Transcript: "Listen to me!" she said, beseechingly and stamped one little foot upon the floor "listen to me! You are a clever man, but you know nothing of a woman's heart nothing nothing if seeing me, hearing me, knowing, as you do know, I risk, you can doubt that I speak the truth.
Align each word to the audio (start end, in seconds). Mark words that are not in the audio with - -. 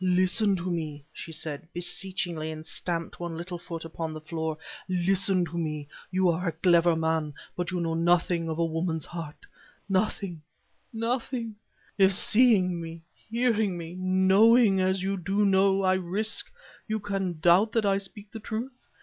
"Listen 0.03 0.55
to 0.55 0.71
me!" 0.71 1.05
she 1.13 1.31
said, 1.31 1.67
beseechingly 1.73 2.49
and 2.49 2.65
stamped 2.65 3.19
one 3.19 3.37
little 3.37 3.59
foot 3.59 3.85
upon 3.85 4.13
the 4.15 4.19
floor 4.21 4.57
"listen 4.89 5.45
to 5.45 5.55
me! 5.59 5.87
You 6.09 6.27
are 6.31 6.47
a 6.47 6.51
clever 6.53 6.95
man, 6.95 7.35
but 7.55 7.69
you 7.69 7.79
know 7.79 7.93
nothing 7.93 8.49
of 8.49 8.57
a 8.57 8.65
woman's 8.65 9.05
heart 9.05 9.45
nothing 9.87 10.41
nothing 10.91 11.55
if 11.99 12.15
seeing 12.15 12.81
me, 12.81 13.03
hearing 13.13 13.77
me, 13.77 13.93
knowing, 13.93 14.79
as 14.81 15.03
you 15.03 15.17
do 15.17 15.45
know, 15.45 15.83
I 15.83 15.93
risk, 15.93 16.51
you 16.87 16.99
can 16.99 17.39
doubt 17.39 17.71
that 17.73 17.85
I 17.85 17.99
speak 17.99 18.31
the 18.31 18.39
truth. 18.39 18.87